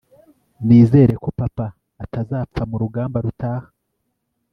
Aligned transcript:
nizere 0.65 1.13
ko 1.23 1.29
papa 1.39 1.65
atazapfa 2.03 2.61
murugamba 2.69 3.17
rutaha 3.25 3.67